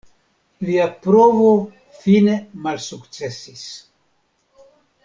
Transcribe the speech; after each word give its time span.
Lia 0.69 0.87
provo 1.07 1.51
fine 1.99 2.35
malsukcesis. 2.65 3.71